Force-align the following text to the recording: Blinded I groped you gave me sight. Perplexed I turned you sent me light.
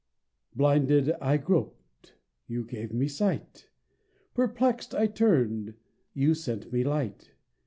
Blinded 0.55 1.11
I 1.21 1.37
groped 1.37 2.15
you 2.47 2.63
gave 2.63 2.91
me 2.91 3.07
sight. 3.07 3.69
Perplexed 4.33 4.95
I 4.95 5.05
turned 5.05 5.75
you 6.15 6.33
sent 6.33 6.73
me 6.73 6.83
light. 6.83 7.35